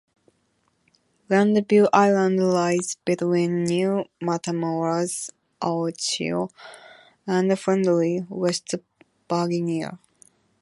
Grandview 1.29 1.87
Island 1.93 2.39
lies 2.39 2.97
between 3.05 3.65
New 3.65 4.05
Matamoras, 4.19 5.29
Ohio 5.61 6.49
and 7.27 7.59
Friendly, 7.59 8.25
West 8.27 8.73
Virginia. 9.29 9.99